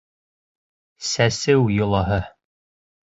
[1.11, 2.21] Сәсеү йолаһы